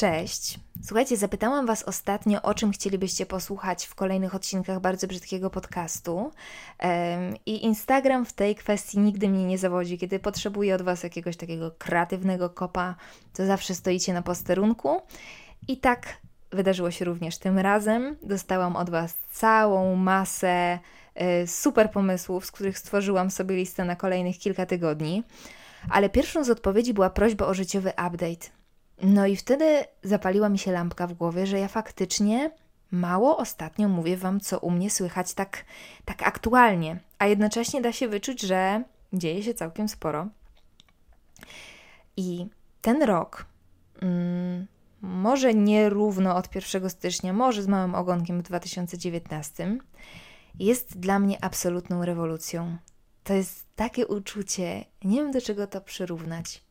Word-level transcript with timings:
Cześć. 0.00 0.58
Słuchajcie, 0.82 1.16
zapytałam 1.16 1.66
Was 1.66 1.82
ostatnio, 1.82 2.42
o 2.42 2.54
czym 2.54 2.72
chcielibyście 2.72 3.26
posłuchać 3.26 3.86
w 3.86 3.94
kolejnych 3.94 4.34
odcinkach 4.34 4.80
bardzo 4.80 5.06
brzydkiego 5.06 5.50
podcastu. 5.50 6.30
I 7.46 7.64
Instagram 7.64 8.26
w 8.26 8.32
tej 8.32 8.54
kwestii 8.54 8.98
nigdy 8.98 9.28
mnie 9.28 9.44
nie 9.44 9.58
zawodzi. 9.58 9.98
Kiedy 9.98 10.18
potrzebuję 10.18 10.74
od 10.74 10.82
Was 10.82 11.02
jakiegoś 11.02 11.36
takiego 11.36 11.70
kreatywnego 11.78 12.50
kopa, 12.50 12.94
to 13.32 13.46
zawsze 13.46 13.74
stoicie 13.74 14.12
na 14.12 14.22
posterunku. 14.22 15.02
I 15.68 15.76
tak 15.76 16.16
wydarzyło 16.50 16.90
się 16.90 17.04
również 17.04 17.38
tym 17.38 17.58
razem. 17.58 18.16
Dostałam 18.22 18.76
od 18.76 18.90
Was 18.90 19.14
całą 19.32 19.96
masę 19.96 20.78
y, 21.42 21.46
super 21.46 21.90
pomysłów, 21.90 22.46
z 22.46 22.50
których 22.50 22.78
stworzyłam 22.78 23.30
sobie 23.30 23.56
listę 23.56 23.84
na 23.84 23.96
kolejnych 23.96 24.38
kilka 24.38 24.66
tygodni. 24.66 25.24
Ale 25.90 26.08
pierwszą 26.08 26.44
z 26.44 26.50
odpowiedzi 26.50 26.94
była 26.94 27.10
prośba 27.10 27.46
o 27.46 27.54
życiowy 27.54 27.90
update. 27.90 28.59
No 29.02 29.26
i 29.26 29.36
wtedy 29.36 29.84
zapaliła 30.02 30.48
mi 30.48 30.58
się 30.58 30.72
lampka 30.72 31.06
w 31.06 31.12
głowie, 31.12 31.46
że 31.46 31.58
ja 31.58 31.68
faktycznie 31.68 32.50
mało 32.90 33.36
ostatnio 33.36 33.88
mówię 33.88 34.16
Wam, 34.16 34.40
co 34.40 34.58
u 34.58 34.70
mnie 34.70 34.90
słychać 34.90 35.34
tak, 35.34 35.64
tak 36.04 36.22
aktualnie, 36.22 37.00
a 37.18 37.26
jednocześnie 37.26 37.80
da 37.80 37.92
się 37.92 38.08
wyczuć, 38.08 38.40
że 38.42 38.84
dzieje 39.12 39.42
się 39.42 39.54
całkiem 39.54 39.88
sporo. 39.88 40.28
I 42.16 42.46
ten 42.82 43.02
rok, 43.02 43.46
mm, 44.02 44.66
może 45.00 45.54
nie 45.54 45.88
równo 45.88 46.36
od 46.36 46.54
1 46.54 46.90
stycznia, 46.90 47.32
może 47.32 47.62
z 47.62 47.66
małym 47.66 47.94
ogonkiem 47.94 48.40
w 48.40 48.42
2019, 48.42 49.78
jest 50.58 50.98
dla 50.98 51.18
mnie 51.18 51.44
absolutną 51.44 52.04
rewolucją. 52.04 52.76
To 53.24 53.34
jest 53.34 53.66
takie 53.76 54.06
uczucie, 54.06 54.84
nie 55.04 55.16
wiem 55.16 55.30
do 55.30 55.40
czego 55.40 55.66
to 55.66 55.80
przyrównać 55.80 56.69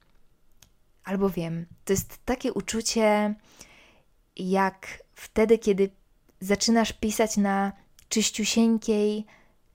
Albo 1.09 1.29
wiem, 1.29 1.65
to 1.85 1.93
jest 1.93 2.25
takie 2.25 2.53
uczucie, 2.53 3.35
jak 4.35 5.03
wtedy, 5.13 5.57
kiedy 5.57 5.89
zaczynasz 6.39 6.93
pisać 6.93 7.37
na 7.37 7.71
czyściusieńkiej 8.09 9.25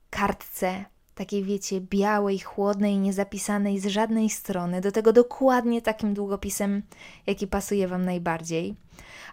kartce, 0.09 0.85
takiej 1.15 1.43
wiecie, 1.43 1.81
białej, 1.81 2.39
chłodnej, 2.39 2.97
niezapisanej 2.97 3.79
z 3.79 3.85
żadnej 3.85 4.29
strony, 4.29 4.81
do 4.81 4.91
tego 4.91 5.13
dokładnie 5.13 5.81
takim 5.81 6.13
długopisem, 6.13 6.81
jaki 7.27 7.47
pasuje 7.47 7.87
Wam 7.87 8.05
najbardziej. 8.05 8.75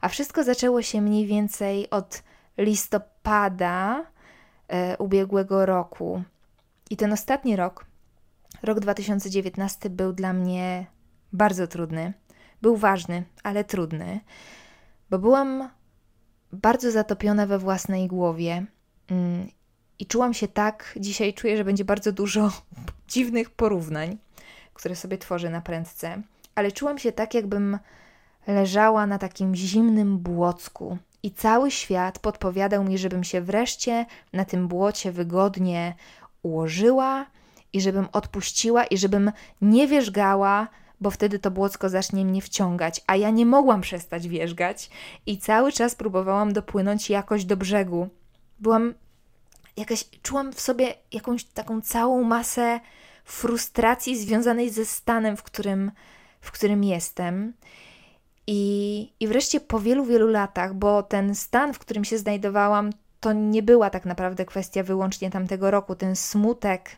A 0.00 0.08
wszystko 0.08 0.44
zaczęło 0.44 0.82
się 0.82 1.00
mniej 1.00 1.26
więcej 1.26 1.90
od 1.90 2.22
listopada 2.58 4.06
e, 4.68 4.96
ubiegłego 4.98 5.66
roku. 5.66 6.22
I 6.90 6.96
ten 6.96 7.12
ostatni 7.12 7.56
rok, 7.56 7.86
rok 8.62 8.80
2019, 8.80 9.90
był 9.90 10.12
dla 10.12 10.32
mnie 10.32 10.86
bardzo 11.32 11.66
trudny. 11.66 12.12
Był 12.62 12.76
ważny, 12.76 13.24
ale 13.42 13.64
trudny, 13.64 14.20
bo 15.10 15.18
byłam 15.18 15.68
bardzo 16.52 16.90
zatopiona 16.90 17.46
we 17.46 17.58
własnej 17.58 18.06
głowie 18.06 18.66
mm, 19.08 19.48
i 19.98 20.06
czułam 20.06 20.34
się 20.34 20.48
tak. 20.48 20.94
Dzisiaj 20.96 21.34
czuję, 21.34 21.56
że 21.56 21.64
będzie 21.64 21.84
bardzo 21.84 22.12
dużo 22.12 22.50
dziwnych 23.08 23.50
porównań, 23.50 24.18
które 24.74 24.96
sobie 24.96 25.18
tworzę 25.18 25.50
na 25.50 25.60
prędce, 25.60 26.22
ale 26.54 26.72
czułam 26.72 26.98
się 26.98 27.12
tak, 27.12 27.34
jakbym 27.34 27.78
leżała 28.46 29.06
na 29.06 29.18
takim 29.18 29.54
zimnym 29.54 30.18
błocku 30.18 30.98
i 31.22 31.30
cały 31.30 31.70
świat 31.70 32.18
podpowiadał 32.18 32.84
mi, 32.84 32.98
żebym 32.98 33.24
się 33.24 33.40
wreszcie 33.40 34.06
na 34.32 34.44
tym 34.44 34.68
błocie 34.68 35.12
wygodnie 35.12 35.94
ułożyła 36.42 37.26
i 37.72 37.80
żebym 37.80 38.08
odpuściła 38.12 38.84
i 38.84 38.98
żebym 38.98 39.32
nie 39.60 39.86
wierzgała 39.88 40.68
bo 41.02 41.10
wtedy 41.10 41.38
to 41.38 41.50
błocko 41.50 41.88
zacznie 41.88 42.24
mnie 42.24 42.42
wciągać, 42.42 43.00
a 43.06 43.16
ja 43.16 43.30
nie 43.30 43.46
mogłam 43.46 43.80
przestać 43.80 44.28
wierzgać 44.28 44.90
i 45.26 45.38
cały 45.38 45.72
czas 45.72 45.94
próbowałam 45.94 46.52
dopłynąć 46.52 47.10
jakoś 47.10 47.44
do 47.44 47.56
brzegu. 47.56 48.08
Byłam 48.60 48.94
jakaś, 49.76 50.04
czułam 50.22 50.52
w 50.52 50.60
sobie 50.60 50.94
jakąś 51.12 51.44
taką 51.44 51.80
całą 51.80 52.22
masę 52.24 52.80
frustracji 53.24 54.18
związanej 54.18 54.70
ze 54.70 54.84
stanem, 54.84 55.36
w 55.36 55.42
którym, 55.42 55.90
w 56.40 56.52
którym 56.52 56.84
jestem. 56.84 57.52
I, 58.46 59.12
I 59.20 59.28
wreszcie 59.28 59.60
po 59.60 59.80
wielu, 59.80 60.04
wielu 60.04 60.28
latach, 60.28 60.74
bo 60.74 61.02
ten 61.02 61.34
stan, 61.34 61.74
w 61.74 61.78
którym 61.78 62.04
się 62.04 62.18
znajdowałam, 62.18 62.90
to 63.20 63.32
nie 63.32 63.62
była 63.62 63.90
tak 63.90 64.04
naprawdę 64.04 64.44
kwestia 64.44 64.82
wyłącznie 64.82 65.30
tamtego 65.30 65.70
roku. 65.70 65.94
Ten 65.94 66.16
smutek 66.16 66.90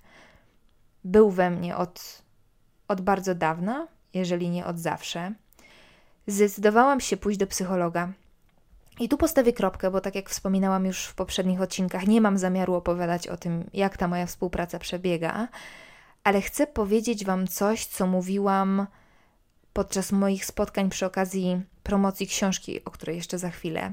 był 1.04 1.30
we 1.30 1.50
mnie 1.50 1.76
od, 1.76 2.22
od 2.88 3.00
bardzo 3.00 3.34
dawna, 3.34 3.93
jeżeli 4.14 4.50
nie 4.50 4.66
od 4.66 4.78
zawsze, 4.78 5.32
zdecydowałam 6.26 7.00
się 7.00 7.16
pójść 7.16 7.38
do 7.38 7.46
psychologa. 7.46 8.12
I 9.00 9.08
tu 9.08 9.18
postawię 9.18 9.52
kropkę, 9.52 9.90
bo 9.90 10.00
tak 10.00 10.14
jak 10.14 10.30
wspominałam 10.30 10.86
już 10.86 11.04
w 11.04 11.14
poprzednich 11.14 11.60
odcinkach, 11.60 12.06
nie 12.06 12.20
mam 12.20 12.38
zamiaru 12.38 12.74
opowiadać 12.74 13.28
o 13.28 13.36
tym, 13.36 13.70
jak 13.72 13.96
ta 13.96 14.08
moja 14.08 14.26
współpraca 14.26 14.78
przebiega, 14.78 15.48
ale 16.24 16.40
chcę 16.40 16.66
powiedzieć 16.66 17.24
Wam 17.24 17.46
coś, 17.48 17.86
co 17.86 18.06
mówiłam 18.06 18.86
podczas 19.72 20.12
moich 20.12 20.44
spotkań 20.44 20.90
przy 20.90 21.06
okazji 21.06 21.62
promocji 21.82 22.26
książki, 22.26 22.84
o 22.84 22.90
której 22.90 23.16
jeszcze 23.16 23.38
za 23.38 23.50
chwilę. 23.50 23.92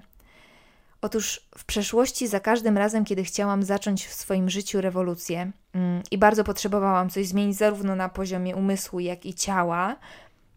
Otóż 1.01 1.47
w 1.57 1.66
przeszłości, 1.66 2.28
za 2.28 2.39
każdym 2.39 2.78
razem, 2.78 3.06
kiedy 3.06 3.23
chciałam 3.23 3.63
zacząć 3.63 4.07
w 4.07 4.13
swoim 4.13 4.50
życiu 4.50 4.81
rewolucję 4.81 5.51
mm, 5.73 6.03
i 6.12 6.17
bardzo 6.17 6.44
potrzebowałam 6.44 7.09
coś 7.09 7.28
zmienić, 7.28 7.57
zarówno 7.57 7.95
na 7.95 8.09
poziomie 8.09 8.56
umysłu, 8.56 9.00
jak 9.00 9.25
i 9.25 9.34
ciała, 9.34 9.95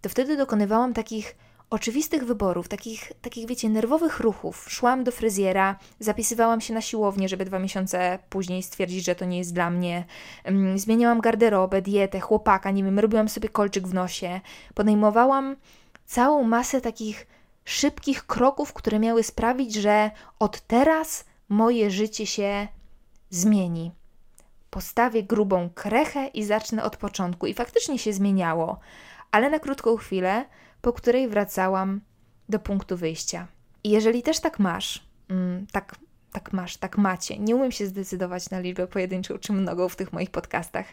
to 0.01 0.09
wtedy 0.09 0.37
dokonywałam 0.37 0.95
takich 0.95 1.37
oczywistych 1.71 2.25
wyborów, 2.25 2.69
takich, 2.69 3.13
takich 3.23 3.47
wiecie, 3.47 3.69
nerwowych 3.69 4.21
ruchów. 4.21 4.67
Szłam 4.69 5.05
do 5.05 5.13
fryzjera, 5.13 5.79
zapisywałam 5.99 6.61
się 6.61 6.75
na 6.75 6.81
siłownię, 6.81 7.29
żeby 7.29 7.45
dwa 7.45 7.59
miesiące 7.59 8.19
później 8.31 8.63
stwierdzić, 8.63 9.05
że 9.05 9.15
to 9.15 9.25
nie 9.25 9.39
jest 9.39 9.55
dla 9.55 9.71
mnie. 9.71 10.05
Mm, 10.45 10.79
zmieniałam 10.79 11.21
garderobę, 11.21 11.83
dietę, 11.83 12.21
chłopaka, 12.21 12.71
nie 12.71 12.85
wiem, 12.85 12.99
robiłam 12.99 13.29
sobie 13.29 13.49
kolczyk 13.49 13.89
w 13.89 13.95
nosie. 13.95 14.41
Podejmowałam 14.75 15.57
całą 16.07 16.45
masę 16.45 16.81
takich 16.81 17.27
szybkich 17.65 18.27
kroków, 18.27 18.73
które 18.73 18.99
miały 18.99 19.23
sprawić, 19.23 19.75
że 19.75 20.11
od 20.39 20.61
teraz 20.61 21.25
moje 21.49 21.91
życie 21.91 22.27
się 22.27 22.69
zmieni. 23.31 23.93
Postawię 24.71 25.23
grubą 25.23 25.71
krechę 25.75 26.27
i 26.27 26.45
zacznę 26.45 26.85
od 26.85 26.97
początku. 26.97 27.47
I 27.47 27.55
faktycznie 27.55 27.99
się 27.99 28.13
zmieniało, 28.13 28.81
ale 29.31 29.51
na 29.51 29.59
krótką 29.59 29.97
chwilę, 29.97 30.45
po 30.81 30.93
której 30.93 31.29
wracałam 31.29 32.01
do 32.49 32.59
punktu 32.59 32.97
wyjścia. 32.97 33.47
I 33.85 33.91
jeżeli 33.91 34.23
też 34.23 34.41
tak 34.41 34.59
masz, 34.59 35.07
mm, 35.29 35.67
tak, 35.73 35.95
tak 36.33 36.53
masz, 36.53 36.77
tak 36.77 36.99
macie, 36.99 37.39
nie 37.39 37.57
umiem 37.57 37.73
się 37.73 37.87
zdecydować 37.87 38.51
na 38.51 38.61
liczbę 38.61 38.87
pojedynczą 38.87 39.39
czy 39.39 39.53
mnogą 39.53 39.89
w 39.89 39.97
tych 39.97 40.13
moich 40.13 40.31
podcastach, 40.31 40.87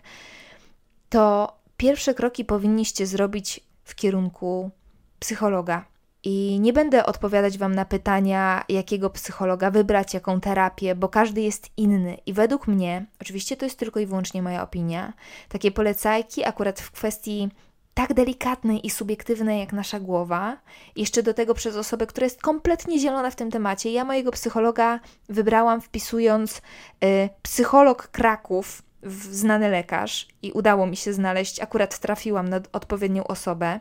to 1.09 1.55
pierwsze 1.77 2.13
kroki 2.13 2.45
powinniście 2.45 3.07
zrobić 3.07 3.59
w 3.83 3.95
kierunku 3.95 4.71
psychologa, 5.19 5.85
i 6.23 6.59
nie 6.59 6.73
będę 6.73 7.05
odpowiadać 7.05 7.57
Wam 7.57 7.75
na 7.75 7.85
pytania, 7.85 8.63
jakiego 8.69 9.09
psychologa 9.09 9.71
wybrać, 9.71 10.13
jaką 10.13 10.41
terapię, 10.41 10.95
bo 10.95 11.09
każdy 11.09 11.41
jest 11.41 11.69
inny. 11.77 12.17
I 12.25 12.33
według 12.33 12.67
mnie, 12.67 13.05
oczywiście 13.21 13.57
to 13.57 13.65
jest 13.65 13.79
tylko 13.79 13.99
i 13.99 14.05
wyłącznie 14.05 14.41
moja 14.41 14.63
opinia, 14.63 15.13
takie 15.49 15.71
polecajki 15.71 16.45
akurat 16.45 16.79
w 16.79 16.91
kwestii 16.91 17.49
tak 17.93 18.13
delikatnej 18.13 18.85
i 18.85 18.89
subiektywnej 18.89 19.59
jak 19.59 19.73
nasza 19.73 19.99
głowa, 19.99 20.57
jeszcze 20.95 21.23
do 21.23 21.33
tego 21.33 21.53
przez 21.53 21.75
osobę, 21.75 22.07
która 22.07 22.25
jest 22.25 22.41
kompletnie 22.41 22.99
zielona 22.99 23.31
w 23.31 23.35
tym 23.35 23.51
temacie. 23.51 23.91
Ja 23.91 24.05
mojego 24.05 24.31
psychologa 24.31 24.99
wybrałam 25.29 25.81
wpisując 25.81 26.61
y, 27.03 27.29
psycholog 27.41 28.07
Kraków 28.07 28.81
w 29.03 29.35
znany 29.35 29.69
lekarz 29.69 30.27
i 30.41 30.51
udało 30.51 30.87
mi 30.87 30.97
się 30.97 31.13
znaleźć, 31.13 31.59
akurat 31.59 31.99
trafiłam 31.99 32.49
na 32.49 32.61
odpowiednią 32.73 33.23
osobę. 33.23 33.79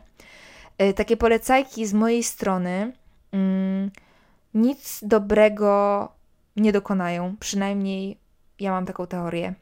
E, 0.81 0.95
takie 0.95 1.17
polecajki 1.17 1.87
z 1.87 1.95
mojej 1.95 2.23
strony 2.23 2.93
mm, 3.33 3.91
nic 4.55 5.01
dobrego 5.03 6.09
nie 6.57 6.73
dokonają. 6.73 7.37
Przynajmniej 7.41 8.19
ja 8.61 8.71
mam 8.71 8.87
taką 8.87 9.07
teorię. 9.07 9.55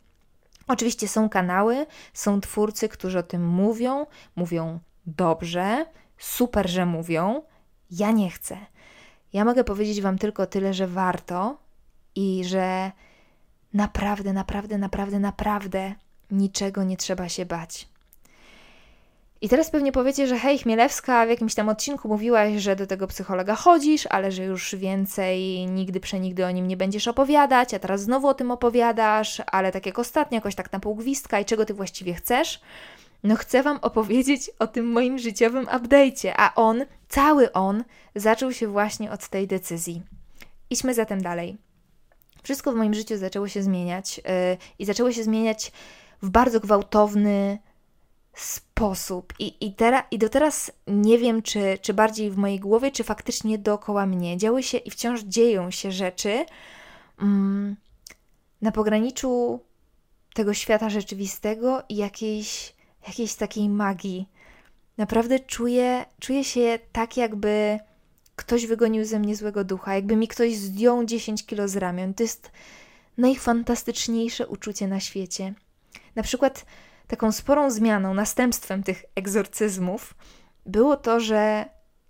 Oczywiście 0.69 1.09
są 1.09 1.29
kanały, 1.29 1.87
są 2.13 2.41
twórcy, 2.41 2.89
którzy 2.89 3.19
o 3.19 3.23
tym 3.23 3.49
mówią, 3.49 4.07
mówią 4.37 4.79
dobrze, 5.07 5.87
super, 6.19 6.71
że 6.71 6.87
mówią. 6.87 7.43
Ja 7.91 8.11
nie 8.11 8.31
chcę. 8.31 8.59
Ja 9.33 9.45
mogę 9.45 9.65
powiedzieć 9.65 10.01
Wam 10.01 10.19
tylko 10.19 10.47
tyle, 10.47 10.75
że 10.75 10.87
warto 10.87 11.59
i 12.15 12.45
że 12.45 12.93
naprawdę, 13.75 14.33
naprawdę, 14.33 14.79
naprawdę, 14.79 15.19
naprawdę 15.19 15.95
niczego 16.31 16.85
nie 16.85 16.97
trzeba 16.97 17.29
się 17.29 17.47
bać. 17.47 17.89
I 19.41 19.49
teraz 19.49 19.71
pewnie 19.71 19.93
powiecie, 19.93 20.27
że 20.27 20.39
hej, 20.39 20.59
Chmielewska, 20.59 21.27
w 21.27 21.29
jakimś 21.29 21.55
tam 21.55 21.69
odcinku 21.69 22.09
mówiłaś, 22.09 22.63
że 22.63 22.77
do 22.77 22.87
tego 22.87 23.07
psychologa 23.07 23.55
chodzisz, 23.55 24.07
ale 24.07 24.33
że 24.33 24.45
już 24.45 24.75
więcej 24.75 25.67
nigdy 25.67 26.01
przenigdy 26.01 26.47
o 26.47 26.51
nim 26.51 26.69
nie 26.69 26.77
będziesz 26.77 27.09
opowiadać, 27.09 27.75
a 27.75 27.79
teraz 27.79 28.01
znowu 28.01 28.29
o 28.29 28.35
tym 28.35 28.51
opowiadasz, 28.51 29.43
ale 29.47 29.73
tak 29.73 29.87
jak 29.87 29.99
ostatnio, 29.99 30.37
jakoś 30.37 30.55
tak 30.55 30.73
na 30.73 30.81
pół 30.81 30.95
gwizdka 30.95 31.41
i 31.41 31.45
czego 31.45 31.65
ty 31.65 31.75
właściwie 31.75 32.15
chcesz. 32.15 32.61
no 33.25 33.37
chcę 33.37 33.63
Wam 33.63 33.79
opowiedzieć 33.83 34.51
o 34.59 34.67
tym 34.67 34.91
moim 34.93 35.19
życiowym 35.19 35.67
update'cie, 35.67 36.33
a 36.37 36.55
on, 36.55 36.85
cały 37.09 37.53
on, 37.53 37.85
zaczął 38.15 38.53
się 38.53 38.67
właśnie 38.67 39.11
od 39.11 39.29
tej 39.29 39.47
decyzji. 39.47 40.03
Idźmy 40.71 40.95
zatem 40.95 41.23
dalej. 41.23 41.59
Wszystko 42.43 42.73
w 42.73 42.75
moim 42.75 42.95
życiu 42.95 43.17
zaczęło 43.17 43.49
się 43.49 43.63
zmieniać 43.63 44.19
yy, 44.19 44.25
i 44.79 44.85
zaczęło 44.85 45.13
się 45.13 45.23
zmieniać 45.25 45.73
w 46.23 46.31
bardzo 46.31 46.61
gwałtowny 46.61 47.59
sposób. 48.41 49.33
I, 49.39 49.67
i, 49.67 49.75
tera, 49.75 50.07
I 50.11 50.19
do 50.19 50.29
teraz 50.29 50.73
nie 50.87 51.19
wiem, 51.19 51.43
czy, 51.43 51.79
czy 51.83 51.95
bardziej 51.95 52.31
w 52.31 52.37
mojej 52.37 52.61
głowie, 52.61 52.91
czy 52.91 53.05
faktycznie 53.05 53.59
dookoła 53.59 54.07
mnie. 54.07 54.37
Działy 54.37 54.63
się 54.63 54.79
i 54.79 54.91
wciąż 54.91 55.23
dzieją 55.23 55.71
się 55.71 55.93
rzeczy 55.93 56.45
mm, 57.21 57.77
na 58.63 58.73
pograniczu 58.73 59.61
tego 60.35 60.55
świata 60.55 60.91
rzeczywistego 60.91 61.83
i 61.89 61.97
jakiejś, 61.97 62.75
jakiejś 63.07 63.35
takiej 63.35 63.69
magii. 63.69 64.29
Naprawdę 64.99 65.41
czuję, 65.41 66.05
czuję 66.21 66.45
się 66.45 66.79
tak, 66.93 67.17
jakby 67.17 67.79
ktoś 68.37 68.67
wygonił 68.67 69.05
ze 69.05 69.19
mnie 69.19 69.37
złego 69.37 69.65
ducha, 69.65 69.95
jakby 69.95 70.17
mi 70.17 70.29
ktoś 70.29 70.57
zdjął 70.57 71.05
10 71.05 71.47
kilo 71.47 71.69
z 71.69 71.77
ramion. 71.77 72.15
To 72.15 72.23
jest 72.23 72.51
najfantastyczniejsze 73.19 74.47
uczucie 74.47 74.89
na 74.89 75.01
świecie. 75.01 75.55
Na 76.17 76.23
przykład 76.23 76.65
taką 77.09 77.33
sporą 77.33 77.71
zmianą, 77.71 78.15
następstwem 78.15 78.83
tych 78.83 79.05
egzorcyzmów 79.15 80.15
było 80.67 80.97
to, 80.97 81.21
że 81.21 81.65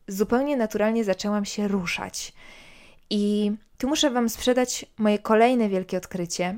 zupełnie 0.09 0.57
naturalnie 0.57 1.05
zaczęłam 1.05 1.45
się 1.45 1.69
ruszać. 1.69 2.33
I 3.11 3.53
tu 3.79 3.89
muszę 3.89 4.11
Wam 4.11 4.29
sprzedać 4.29 4.87
moje 4.99 5.19
kolejne 5.19 5.69
wielkie 5.69 5.97
odkrycie. 5.97 6.57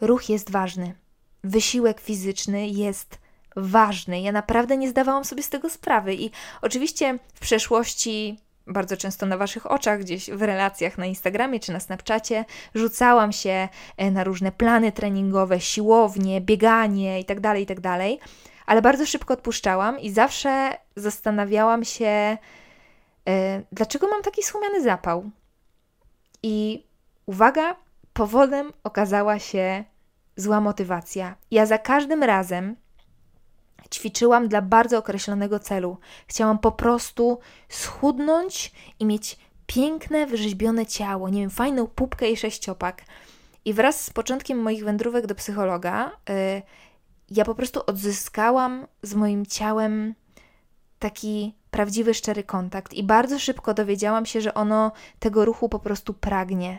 Ruch 0.00 0.28
jest 0.28 0.50
ważny. 0.50 0.94
Wysiłek 1.44 2.00
fizyczny 2.00 2.68
jest 2.68 3.18
ważny. 3.56 4.20
Ja 4.20 4.32
naprawdę 4.32 4.76
nie 4.76 4.90
zdawałam 4.90 5.24
sobie 5.24 5.42
z 5.42 5.48
tego 5.48 5.70
sprawy. 5.70 6.14
I 6.14 6.30
oczywiście 6.62 7.18
w 7.34 7.40
przeszłości 7.40 8.38
bardzo 8.66 8.96
często 8.96 9.26
na 9.26 9.36
Waszych 9.36 9.70
oczach, 9.70 10.00
gdzieś 10.00 10.30
w 10.30 10.42
relacjach 10.42 10.98
na 10.98 11.06
Instagramie 11.06 11.60
czy 11.60 11.72
na 11.72 11.80
Snapchacie, 11.80 12.44
rzucałam 12.74 13.32
się 13.32 13.68
e, 13.96 14.10
na 14.10 14.24
różne 14.24 14.52
plany 14.52 14.92
treningowe, 14.92 15.60
siłownie, 15.60 16.40
bieganie 16.40 17.18
itd., 17.18 17.40
tak 17.42 17.58
itd., 17.58 17.82
tak 17.82 18.28
ale 18.66 18.82
bardzo 18.82 19.06
szybko 19.06 19.34
odpuszczałam 19.34 20.00
i 20.00 20.10
zawsze 20.10 20.76
zastanawiałam 20.96 21.84
się, 21.84 22.38
e, 23.28 23.62
dlaczego 23.72 24.08
mam 24.08 24.22
taki 24.22 24.42
słomiany 24.42 24.82
zapał. 24.82 25.30
I 26.42 26.86
uwaga, 27.26 27.76
powodem 28.12 28.72
okazała 28.84 29.38
się 29.38 29.84
zła 30.36 30.60
motywacja. 30.60 31.36
Ja 31.50 31.66
za 31.66 31.78
każdym 31.78 32.22
razem 32.22 32.76
ćwiczyłam 33.92 34.48
dla 34.48 34.62
bardzo 34.62 34.98
określonego 34.98 35.58
celu. 35.58 35.96
Chciałam 36.26 36.58
po 36.58 36.72
prostu 36.72 37.38
schudnąć 37.68 38.72
i 38.98 39.04
mieć 39.04 39.38
piękne, 39.66 40.26
wyrzeźbione 40.26 40.86
ciało, 40.86 41.28
nie 41.28 41.40
wiem, 41.40 41.50
fajną 41.50 41.86
pupkę 41.86 42.30
i 42.30 42.36
sześciopak. 42.36 43.02
I 43.64 43.74
wraz 43.74 44.04
z 44.04 44.10
początkiem 44.10 44.58
moich 44.58 44.84
wędrówek 44.84 45.26
do 45.26 45.34
psychologa, 45.34 46.12
yy, 46.28 46.62
ja 47.30 47.44
po 47.44 47.54
prostu 47.54 47.80
odzyskałam 47.86 48.86
z 49.02 49.14
moim 49.14 49.46
ciałem 49.46 50.14
taki 50.98 51.54
prawdziwy, 51.70 52.14
szczery 52.14 52.42
kontakt 52.44 52.94
i 52.94 53.02
bardzo 53.02 53.38
szybko 53.38 53.74
dowiedziałam 53.74 54.26
się, 54.26 54.40
że 54.40 54.54
ono 54.54 54.92
tego 55.18 55.44
ruchu 55.44 55.68
po 55.68 55.78
prostu 55.78 56.14
pragnie. 56.14 56.78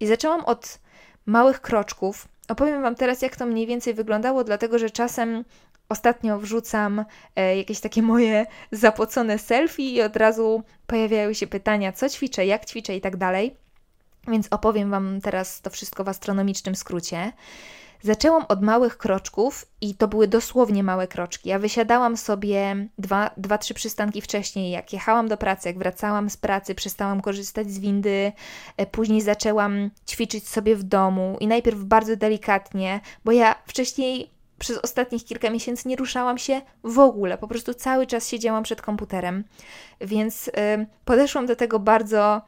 I 0.00 0.06
zaczęłam 0.06 0.44
od 0.44 0.78
małych 1.26 1.60
kroczków. 1.60 2.28
Opowiem 2.48 2.82
Wam 2.82 2.94
teraz, 2.94 3.22
jak 3.22 3.36
to 3.36 3.46
mniej 3.46 3.66
więcej 3.66 3.94
wyglądało, 3.94 4.44
dlatego 4.44 4.78
że 4.78 4.90
czasem 4.90 5.44
Ostatnio 5.92 6.38
wrzucam 6.38 7.04
e, 7.36 7.56
jakieś 7.56 7.80
takie 7.80 8.02
moje 8.02 8.46
zapocone 8.70 9.38
selfie 9.38 9.94
i 9.94 10.02
od 10.02 10.16
razu 10.16 10.62
pojawiają 10.86 11.32
się 11.32 11.46
pytania, 11.46 11.92
co 11.92 12.08
ćwiczę, 12.08 12.46
jak 12.46 12.64
ćwiczę 12.64 12.96
i 12.96 13.00
tak 13.00 13.16
dalej. 13.16 13.56
Więc 14.28 14.48
opowiem 14.50 14.90
Wam 14.90 15.20
teraz 15.20 15.60
to 15.60 15.70
wszystko 15.70 16.04
w 16.04 16.08
astronomicznym 16.08 16.74
skrócie. 16.74 17.32
Zaczęłam 18.02 18.44
od 18.48 18.62
małych 18.62 18.98
kroczków 18.98 19.66
i 19.80 19.94
to 19.94 20.08
były 20.08 20.28
dosłownie 20.28 20.82
małe 20.82 21.08
kroczki. 21.08 21.48
Ja 21.48 21.58
wysiadałam 21.58 22.16
sobie 22.16 22.88
dwa, 22.98 23.30
dwa, 23.36 23.58
trzy 23.58 23.74
przystanki 23.74 24.20
wcześniej, 24.20 24.70
jak 24.70 24.92
jechałam 24.92 25.28
do 25.28 25.36
pracy, 25.36 25.68
jak 25.68 25.78
wracałam 25.78 26.30
z 26.30 26.36
pracy, 26.36 26.74
przestałam 26.74 27.20
korzystać 27.20 27.70
z 27.70 27.78
windy, 27.78 28.32
e, 28.76 28.86
później 28.86 29.20
zaczęłam 29.20 29.90
ćwiczyć 30.08 30.48
sobie 30.48 30.76
w 30.76 30.82
domu 30.82 31.36
i 31.40 31.46
najpierw 31.46 31.78
bardzo 31.78 32.16
delikatnie, 32.16 33.00
bo 33.24 33.32
ja 33.32 33.54
wcześniej 33.66 34.30
przez 34.62 34.78
ostatnich 34.78 35.24
kilka 35.24 35.50
miesięcy 35.50 35.88
nie 35.88 35.96
ruszałam 35.96 36.38
się 36.38 36.62
w 36.84 36.98
ogóle, 36.98 37.38
po 37.38 37.48
prostu 37.48 37.74
cały 37.74 38.06
czas 38.06 38.28
siedziałam 38.28 38.62
przed 38.62 38.82
komputerem, 38.82 39.44
więc 40.00 40.48
y, 40.48 40.52
podeszłam 41.04 41.46
do 41.46 41.56
tego 41.56 41.78
bardzo 41.78 42.42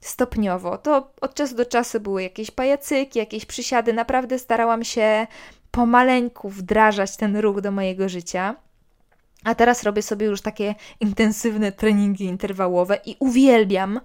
stopniowo. 0.00 0.78
To 0.78 1.12
od 1.20 1.34
czasu 1.34 1.54
do 1.56 1.66
czasu 1.66 2.00
były 2.00 2.22
jakieś 2.22 2.50
pajacyki, 2.50 3.18
jakieś 3.18 3.46
przysiady, 3.46 3.92
naprawdę 3.92 4.38
starałam 4.38 4.84
się 4.84 5.26
pomaleńku 5.70 6.48
wdrażać 6.48 7.16
ten 7.16 7.36
ruch 7.36 7.60
do 7.60 7.70
mojego 7.70 8.08
życia. 8.08 8.56
A 9.44 9.54
teraz 9.54 9.82
robię 9.82 10.02
sobie 10.02 10.26
już 10.26 10.40
takie 10.40 10.74
intensywne 11.00 11.72
treningi 11.72 12.24
interwałowe 12.24 13.00
i 13.04 13.16
uwielbiam. 13.18 14.00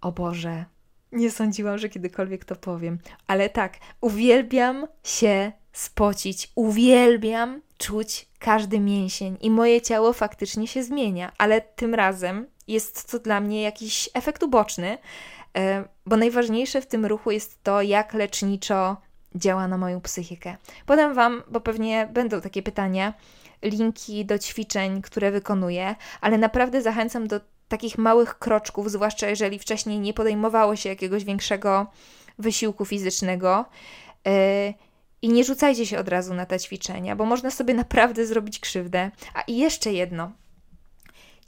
O 0.00 0.12
Boże, 0.12 0.64
nie 1.12 1.30
sądziłam, 1.30 1.78
że 1.78 1.88
kiedykolwiek 1.88 2.44
to 2.44 2.56
powiem, 2.56 2.98
ale 3.26 3.50
tak, 3.50 3.78
uwielbiam 4.00 4.86
się 5.04 5.52
spocić. 5.72 6.52
Uwielbiam 6.54 7.60
czuć 7.78 8.28
każdy 8.38 8.80
mięsień 8.80 9.36
i 9.40 9.50
moje 9.50 9.80
ciało 9.80 10.12
faktycznie 10.12 10.68
się 10.68 10.82
zmienia, 10.82 11.32
ale 11.38 11.60
tym 11.60 11.94
razem 11.94 12.46
jest 12.68 13.10
to 13.10 13.18
dla 13.18 13.40
mnie 13.40 13.62
jakiś 13.62 14.10
efekt 14.14 14.42
uboczny, 14.42 14.98
e, 15.56 15.84
bo 16.06 16.16
najważniejsze 16.16 16.80
w 16.80 16.86
tym 16.86 17.06
ruchu 17.06 17.30
jest 17.30 17.62
to, 17.62 17.82
jak 17.82 18.14
leczniczo 18.14 18.96
działa 19.34 19.68
na 19.68 19.78
moją 19.78 20.00
psychikę. 20.00 20.56
Podam 20.86 21.14
Wam, 21.14 21.42
bo 21.48 21.60
pewnie 21.60 22.08
będą 22.12 22.40
takie 22.40 22.62
pytania, 22.62 23.14
linki 23.62 24.24
do 24.24 24.38
ćwiczeń, 24.38 25.02
które 25.02 25.30
wykonuję, 25.30 25.96
ale 26.20 26.38
naprawdę 26.38 26.82
zachęcam 26.82 27.28
do 27.28 27.40
takich 27.68 27.98
małych 27.98 28.38
kroczków, 28.38 28.90
zwłaszcza 28.90 29.28
jeżeli 29.28 29.58
wcześniej 29.58 30.00
nie 30.00 30.14
podejmowało 30.14 30.76
się 30.76 30.88
jakiegoś 30.88 31.24
większego 31.24 31.86
wysiłku 32.38 32.84
fizycznego. 32.84 33.64
I 35.22 35.28
nie 35.28 35.44
rzucajcie 35.44 35.86
się 35.86 35.98
od 35.98 36.08
razu 36.08 36.34
na 36.34 36.46
te 36.46 36.60
ćwiczenia, 36.60 37.16
bo 37.16 37.24
można 37.24 37.50
sobie 37.50 37.74
naprawdę 37.74 38.26
zrobić 38.26 38.60
krzywdę. 38.60 39.10
A 39.34 39.40
i 39.42 39.56
jeszcze 39.56 39.92
jedno. 39.92 40.32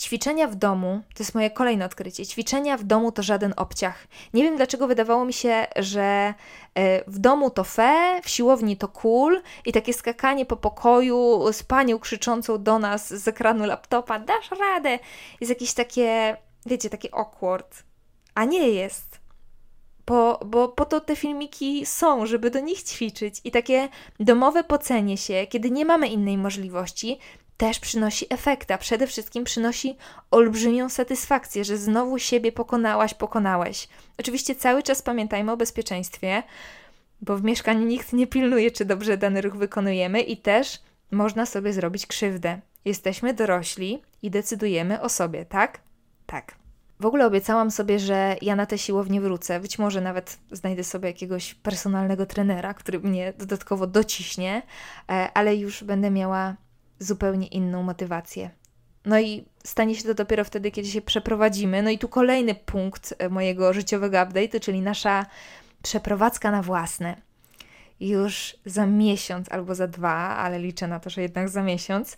Ćwiczenia 0.01 0.49
w 0.49 0.55
domu 0.55 1.01
to 1.15 1.23
jest 1.23 1.35
moje 1.35 1.51
kolejne 1.51 1.85
odkrycie. 1.85 2.27
Ćwiczenia 2.27 2.77
w 2.77 2.85
domu 2.85 3.13
to 3.13 3.23
żaden 3.23 3.55
obciach. 3.57 4.07
Nie 4.35 4.43
wiem 4.43 4.57
dlaczego 4.57 4.87
wydawało 4.87 5.25
mi 5.25 5.33
się, 5.33 5.67
że 5.77 6.35
e, 6.75 7.11
w 7.11 7.19
domu 7.19 7.51
to 7.51 7.65
fe, 7.65 8.21
w 8.25 8.29
siłowni 8.29 8.77
to 8.77 8.89
cool 8.89 9.43
i 9.67 9.73
takie 9.73 9.93
skakanie 9.93 10.47
po 10.47 10.57
pokoju 10.57 11.53
z 11.53 11.63
panią 11.63 11.99
krzyczącą 11.99 12.63
do 12.63 12.79
nas 12.79 13.15
z 13.15 13.29
ekranu 13.29 13.67
laptopa, 13.67 14.19
dasz 14.19 14.51
radę, 14.51 14.99
jest 15.41 15.51
jakieś 15.51 15.73
takie, 15.75 16.37
wiecie, 16.67 16.91
takie 16.91 17.15
awkward. 17.15 17.83
A 18.35 18.45
nie 18.45 18.69
jest 18.69 19.10
bo, 20.07 20.41
bo 20.47 20.69
po 20.69 20.85
to 20.85 21.01
te 21.01 21.17
filmiki 21.17 21.87
są, 21.87 22.27
żeby 22.27 22.51
do 22.51 22.61
nich 22.61 22.83
ćwiczyć. 22.83 23.41
I 23.45 23.51
takie 23.51 23.89
domowe 24.21 24.65
pocenie 24.65 25.17
się, 25.17 25.47
kiedy 25.47 25.71
nie 25.71 25.85
mamy 25.85 26.09
innej 26.09 26.39
możliwości, 26.39 27.19
też 27.57 27.81
przynosi 27.81 28.27
efekt, 28.31 28.71
a 28.71 28.79
przede 28.79 29.07
wszystkim 29.07 29.45
przynosi 29.45 29.97
olbrzymią 30.31 30.89
satysfakcję, 30.89 31.65
że 31.65 31.77
znowu 31.77 32.19
siebie 32.19 32.53
pokonałaś, 32.53 33.15
pokonałeś. 33.15 33.89
Oczywiście 34.19 34.55
cały 34.55 34.83
czas 34.83 35.03
pamiętajmy 35.03 35.53
o 35.53 35.57
bezpieczeństwie, 35.57 36.43
bo 37.21 37.37
w 37.37 37.45
mieszkaniu 37.45 37.87
nikt 37.87 38.13
nie 38.13 38.27
pilnuje, 38.27 38.71
czy 38.71 38.85
dobrze 38.85 39.17
dany 39.17 39.41
ruch 39.41 39.57
wykonujemy 39.57 40.21
i 40.21 40.37
też 40.37 40.79
można 41.11 41.47
sobie 41.47 41.73
zrobić 41.73 42.07
krzywdę. 42.07 42.61
Jesteśmy 42.85 43.35
dorośli 43.35 44.03
i 44.23 44.31
decydujemy 44.31 45.01
o 45.01 45.09
sobie, 45.09 45.45
tak? 45.45 45.81
Tak. 46.27 46.60
W 47.01 47.07
ogóle 47.07 47.27
obiecałam 47.27 47.71
sobie, 47.71 47.99
że 47.99 48.37
ja 48.43 48.57
na 48.57 48.67
tę 48.67 48.79
siłownię 48.79 49.21
wrócę. 49.21 49.61
Być 49.61 49.79
może 49.79 50.01
nawet 50.01 50.39
znajdę 50.53 50.85
sobie 50.85 51.09
jakiegoś 51.09 51.55
personalnego 51.55 52.27
trenera, 52.27 52.75
który 52.75 53.01
mnie 53.01 53.33
dodatkowo 53.39 53.87
dociśnie, 53.87 54.63
e, 55.09 55.29
ale 55.35 55.57
już 55.57 55.85
będę 55.85 56.11
miała 56.11 56.57
zupełnie 56.99 57.47
inną 57.47 57.83
motywację. 57.83 58.51
No 59.05 59.21
i 59.21 59.45
stanie 59.65 59.95
się 59.95 60.03
to 60.03 60.15
dopiero 60.15 60.45
wtedy, 60.45 60.71
kiedy 60.71 60.89
się 60.89 61.01
przeprowadzimy. 61.01 61.83
No 61.83 61.91
i 61.91 61.99
tu 61.99 62.09
kolejny 62.09 62.55
punkt 62.55 63.15
e, 63.19 63.29
mojego 63.29 63.73
życiowego 63.73 64.17
update'u, 64.17 64.61
czyli 64.61 64.81
nasza 64.81 65.27
przeprowadzka 65.83 66.51
na 66.51 66.63
własne. 66.63 67.17
Już 68.01 68.57
za 68.67 68.87
miesiąc 68.87 69.53
albo 69.53 69.75
za 69.75 69.87
dwa, 69.89 70.15
ale 70.15 70.59
liczę 70.59 70.89
na 70.89 71.01
to, 71.01 71.11
że 71.11 71.23
jednak 71.23 71.49
za 71.49 71.63
miesiąc 71.63 72.17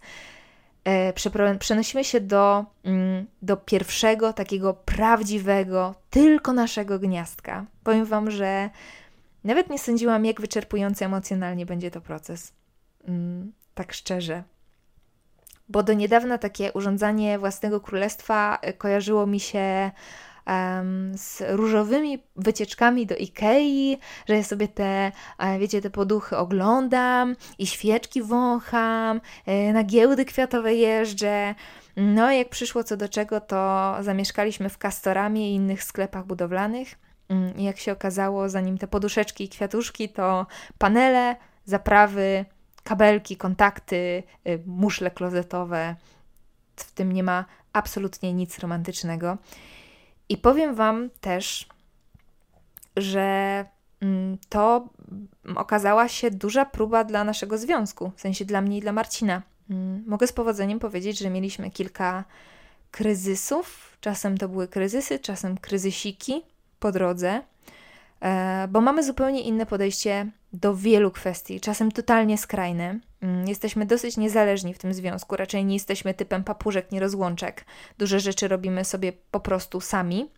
przenosimy 1.58 2.04
się 2.04 2.20
do, 2.20 2.64
mm, 2.84 3.26
do 3.42 3.56
pierwszego 3.56 4.32
takiego 4.32 4.74
prawdziwego, 4.74 5.94
tylko 6.10 6.52
naszego 6.52 6.98
gniazdka. 6.98 7.66
Powiem 7.84 8.04
Wam, 8.04 8.30
że 8.30 8.70
nawet 9.44 9.70
nie 9.70 9.78
sądziłam, 9.78 10.24
jak 10.24 10.40
wyczerpujący 10.40 11.04
emocjonalnie 11.04 11.66
będzie 11.66 11.90
to 11.90 12.00
proces. 12.00 12.52
Mm, 13.08 13.52
tak 13.74 13.92
szczerze. 13.92 14.42
Bo 15.68 15.82
do 15.82 15.92
niedawna 15.92 16.38
takie 16.38 16.72
urządzanie 16.72 17.38
własnego 17.38 17.80
królestwa 17.80 18.58
y, 18.68 18.72
kojarzyło 18.72 19.26
mi 19.26 19.40
się 19.40 19.90
z 21.16 21.42
różowymi 21.48 22.18
wycieczkami 22.36 23.06
do 23.06 23.16
Ikei, 23.16 23.98
że 24.28 24.36
ja 24.36 24.42
sobie 24.42 24.68
te, 24.68 25.12
e, 25.38 25.58
wiecie, 25.58 25.80
te 25.80 25.90
poduchy 25.90 26.36
oglądam 26.36 27.36
i 27.58 27.66
świeczki 27.66 28.22
wącham, 28.22 29.20
e, 29.46 29.72
na 29.72 29.84
giełdy 29.84 30.24
kwiatowe 30.24 30.74
jeżdżę. 30.74 31.54
No, 31.96 32.32
jak 32.32 32.48
przyszło 32.48 32.84
co 32.84 32.96
do 32.96 33.08
czego, 33.08 33.40
to 33.40 33.94
zamieszkaliśmy 34.00 34.68
w 34.68 34.78
Castoramie 34.78 35.50
i 35.50 35.54
innych 35.54 35.84
sklepach 35.84 36.26
budowlanych. 36.26 36.98
Mm, 37.28 37.56
I 37.56 37.64
jak 37.64 37.78
się 37.78 37.92
okazało, 37.92 38.48
zanim 38.48 38.78
te 38.78 38.88
poduszeczki 38.88 39.44
i 39.44 39.48
kwiatuszki, 39.48 40.08
to 40.08 40.46
panele, 40.78 41.36
zaprawy, 41.64 42.44
kabelki, 42.82 43.36
kontakty, 43.36 44.22
y, 44.48 44.62
muszle 44.66 45.10
klozetowe. 45.10 45.96
W 46.76 46.92
tym 46.92 47.12
nie 47.12 47.22
ma 47.22 47.44
absolutnie 47.72 48.32
nic 48.32 48.58
romantycznego. 48.58 49.38
I 50.28 50.36
powiem 50.36 50.74
Wam 50.74 51.10
też, 51.20 51.68
że 52.96 53.64
mm, 54.00 54.38
to 54.48 54.88
okazała 55.56 56.08
się 56.08 56.30
duża 56.30 56.64
próba 56.64 57.04
dla 57.04 57.24
naszego 57.24 57.58
związku, 57.58 58.12
w 58.16 58.20
sensie 58.20 58.44
dla 58.44 58.60
mnie 58.60 58.78
i 58.78 58.80
dla 58.80 58.92
Marcina. 58.92 59.42
Mm, 59.70 60.04
mogę 60.06 60.26
z 60.26 60.32
powodzeniem 60.32 60.78
powiedzieć, 60.78 61.18
że 61.18 61.30
mieliśmy 61.30 61.70
kilka 61.70 62.24
kryzysów. 62.90 63.96
Czasem 64.00 64.38
to 64.38 64.48
były 64.48 64.68
kryzysy, 64.68 65.18
czasem 65.18 65.58
kryzysiki 65.58 66.42
po 66.80 66.92
drodze, 66.92 67.42
e, 68.20 68.68
bo 68.70 68.80
mamy 68.80 69.04
zupełnie 69.04 69.40
inne 69.40 69.66
podejście 69.66 70.30
do 70.52 70.76
wielu 70.76 71.10
kwestii, 71.10 71.60
czasem 71.60 71.92
totalnie 71.92 72.38
skrajne. 72.38 73.00
Mm, 73.22 73.48
jesteśmy 73.48 73.86
dosyć 73.86 74.16
niezależni 74.16 74.74
w 74.74 74.78
tym 74.78 74.94
związku, 74.94 75.36
raczej 75.36 75.64
nie 75.64 75.74
jesteśmy 75.74 76.14
typem 76.14 76.44
papużek, 76.44 76.92
nierozłączek. 76.92 77.64
Duże 77.98 78.20
rzeczy 78.20 78.48
robimy 78.48 78.84
sobie 78.84 79.12
po 79.30 79.40
prostu 79.40 79.80
sami. 79.80 80.28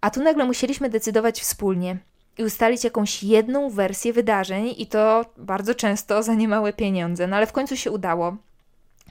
A 0.00 0.10
tu 0.10 0.22
nagle 0.22 0.44
musieliśmy 0.44 0.90
decydować 0.90 1.40
wspólnie 1.40 1.98
i 2.38 2.44
ustalić 2.44 2.84
jakąś 2.84 3.22
jedną 3.22 3.70
wersję 3.70 4.12
wydarzeń, 4.12 4.74
i 4.78 4.86
to 4.86 5.24
bardzo 5.36 5.74
często 5.74 6.22
za 6.22 6.34
niemałe 6.34 6.72
pieniądze. 6.72 7.26
No 7.26 7.36
ale 7.36 7.46
w 7.46 7.52
końcu 7.52 7.76
się 7.76 7.90
udało. 7.90 8.36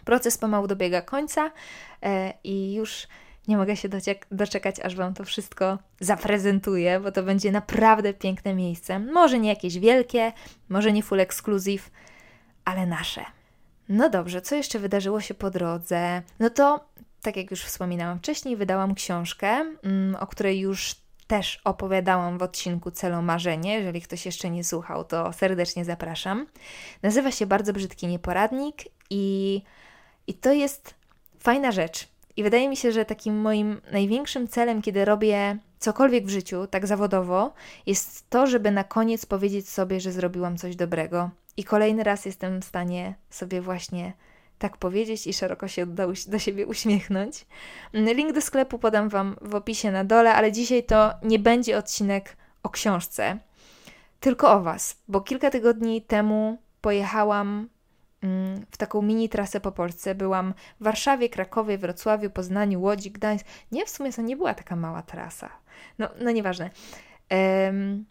Proces 0.05 0.37
pomału 0.37 0.67
dobiega 0.67 1.01
końca 1.01 1.51
e, 2.03 2.33
i 2.43 2.73
już 2.73 3.07
nie 3.47 3.57
mogę 3.57 3.75
się 3.75 3.89
doczekać, 4.31 4.79
aż 4.79 4.95
Wam 4.95 5.13
to 5.13 5.23
wszystko 5.23 5.77
zaprezentuję, 5.99 6.99
bo 6.99 7.11
to 7.11 7.23
będzie 7.23 7.51
naprawdę 7.51 8.13
piękne 8.13 8.53
miejsce. 8.53 8.99
Może 8.99 9.39
nie 9.39 9.49
jakieś 9.49 9.79
wielkie, 9.79 10.31
może 10.69 10.91
nie 10.91 11.03
full 11.03 11.19
exclusive, 11.19 11.89
ale 12.69 12.85
nasze. 12.85 13.25
No 13.89 14.09
dobrze, 14.09 14.41
co 14.41 14.55
jeszcze 14.55 14.79
wydarzyło 14.79 15.21
się 15.21 15.33
po 15.33 15.49
drodze? 15.49 16.21
No 16.39 16.49
to, 16.49 16.85
tak 17.21 17.37
jak 17.37 17.51
już 17.51 17.63
wspominałam 17.63 18.19
wcześniej, 18.19 18.55
wydałam 18.55 18.95
książkę, 18.95 19.47
mm, 19.83 20.15
o 20.19 20.27
której 20.27 20.59
już 20.59 20.95
też 21.27 21.61
opowiadałam 21.63 22.37
w 22.37 22.43
odcinku 22.43 22.91
Celomarzenie. 22.91 23.73
Jeżeli 23.73 24.01
ktoś 24.01 24.25
jeszcze 24.25 24.49
nie 24.49 24.63
słuchał, 24.63 25.03
to 25.03 25.33
serdecznie 25.33 25.85
zapraszam. 25.85 26.47
Nazywa 27.03 27.31
się 27.31 27.45
Bardzo 27.45 27.73
Brzydki 27.73 28.07
Nieporadnik 28.07 28.83
i, 29.09 29.61
i 30.27 30.33
to 30.33 30.51
jest 30.51 30.93
fajna 31.39 31.71
rzecz. 31.71 32.07
I 32.37 32.43
wydaje 32.43 32.69
mi 32.69 32.77
się, 32.77 32.91
że 32.91 33.05
takim 33.05 33.41
moim 33.41 33.81
największym 33.91 34.47
celem, 34.47 34.81
kiedy 34.81 35.05
robię 35.05 35.57
cokolwiek 35.79 36.25
w 36.25 36.29
życiu, 36.29 36.67
tak 36.67 36.87
zawodowo, 36.87 37.53
jest 37.85 38.29
to, 38.29 38.47
żeby 38.47 38.71
na 38.71 38.83
koniec 38.83 39.25
powiedzieć 39.25 39.69
sobie, 39.69 39.99
że 39.99 40.11
zrobiłam 40.11 40.57
coś 40.57 40.75
dobrego. 40.75 41.29
I 41.57 41.63
kolejny 41.63 42.03
raz 42.03 42.25
jestem 42.25 42.61
w 42.61 42.65
stanie 42.65 43.15
sobie 43.29 43.61
właśnie 43.61 44.13
tak 44.59 44.77
powiedzieć 44.77 45.27
i 45.27 45.33
szeroko 45.33 45.67
się 45.67 45.85
do, 45.85 46.07
do 46.27 46.39
siebie 46.39 46.67
uśmiechnąć. 46.67 47.45
Link 47.93 48.33
do 48.33 48.41
sklepu 48.41 48.79
podam 48.79 49.09
Wam 49.09 49.35
w 49.41 49.55
opisie 49.55 49.91
na 49.91 50.03
dole, 50.03 50.33
ale 50.33 50.51
dzisiaj 50.51 50.83
to 50.83 51.13
nie 51.23 51.39
będzie 51.39 51.77
odcinek 51.77 52.37
o 52.63 52.69
książce, 52.69 53.37
tylko 54.19 54.51
o 54.51 54.61
Was, 54.61 54.97
bo 55.07 55.21
kilka 55.21 55.49
tygodni 55.49 56.01
temu 56.01 56.57
pojechałam 56.81 57.69
mm, 58.21 58.65
w 58.71 58.77
taką 58.77 59.01
mini 59.01 59.29
trasę 59.29 59.59
po 59.59 59.71
Polsce. 59.71 60.15
Byłam 60.15 60.53
w 60.79 60.83
Warszawie, 60.83 61.29
Krakowie, 61.29 61.77
Wrocławiu, 61.77 62.29
Poznaniu, 62.29 62.81
Łodzi, 62.81 63.11
Gdańsk. 63.11 63.45
Nie, 63.71 63.85
w 63.85 63.89
sumie 63.89 64.13
to 64.13 64.21
nie 64.21 64.37
była 64.37 64.53
taka 64.53 64.75
mała 64.75 65.01
trasa. 65.01 65.49
No, 65.99 66.09
no 66.21 66.31
nieważne. 66.31 66.69
Um, 67.31 68.05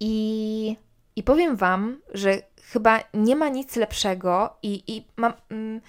I 0.00 0.76
i 1.18 1.22
powiem 1.22 1.56
Wam, 1.56 2.00
że 2.14 2.42
chyba 2.62 3.00
nie 3.14 3.36
ma 3.36 3.48
nic 3.48 3.76
lepszego 3.76 4.56
i, 4.62 4.82
i 4.86 5.04
mam. 5.16 5.32
Mm, 5.50 5.80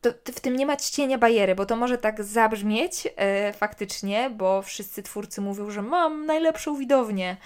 to, 0.00 0.10
w 0.32 0.40
tym 0.40 0.56
nie 0.56 0.66
ma 0.66 0.76
cienia 0.76 1.18
bajery, 1.18 1.54
bo 1.54 1.66
to 1.66 1.76
może 1.76 1.98
tak 1.98 2.24
zabrzmieć 2.24 3.08
e, 3.16 3.52
faktycznie, 3.52 4.30
bo 4.30 4.62
wszyscy 4.62 5.02
twórcy 5.02 5.40
mówią, 5.40 5.70
że 5.70 5.82
mam 5.82 6.26
najlepszą 6.26 6.76
widownię. 6.76 7.36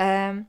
E, 0.00 0.44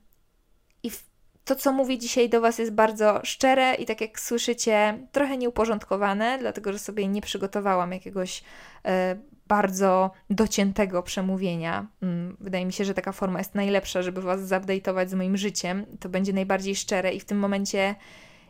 I 0.83 0.89
w, 0.89 1.03
to, 1.45 1.55
co 1.55 1.71
mówię 1.73 1.97
dzisiaj 1.97 2.29
do 2.29 2.41
Was, 2.41 2.57
jest 2.57 2.71
bardzo 2.71 3.19
szczere 3.23 3.75
i 3.75 3.85
tak 3.85 4.01
jak 4.01 4.19
słyszycie, 4.19 5.07
trochę 5.11 5.37
nieuporządkowane, 5.37 6.37
dlatego 6.39 6.73
że 6.73 6.79
sobie 6.79 7.07
nie 7.07 7.21
przygotowałam 7.21 7.91
jakiegoś 7.91 8.43
e, 8.85 9.15
bardzo 9.47 10.11
dociętego 10.29 11.03
przemówienia. 11.03 11.87
Mm, 12.01 12.37
wydaje 12.39 12.65
mi 12.65 12.73
się, 12.73 12.85
że 12.85 12.93
taka 12.93 13.11
forma 13.11 13.39
jest 13.39 13.55
najlepsza, 13.55 14.01
żeby 14.01 14.21
Was 14.21 14.41
zupdate'ować 14.41 15.07
z 15.07 15.13
moim 15.13 15.37
życiem. 15.37 15.85
To 15.99 16.09
będzie 16.09 16.33
najbardziej 16.33 16.75
szczere 16.75 17.13
i 17.13 17.19
w 17.19 17.25
tym 17.25 17.39
momencie 17.39 17.95